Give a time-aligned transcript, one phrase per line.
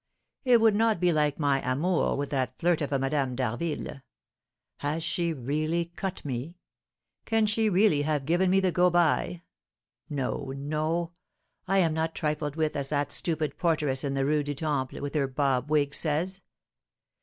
[0.43, 4.01] It would not be like my amour with that flirt of a Madame d'Harville.
[4.77, 6.57] Has she really cut me?
[7.25, 9.43] Can she really have given me the 'go by?'
[10.09, 11.11] No, no!
[11.67, 15.13] I am not trifled with as that stupid porteress in the Rue du Temple, with
[15.13, 16.41] her bob wig, says.